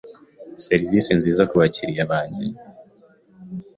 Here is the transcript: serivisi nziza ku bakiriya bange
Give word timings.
serivisi 0.65 1.09
nziza 1.17 1.43
ku 1.49 1.55
bakiriya 1.61 2.09
bange 2.11 2.45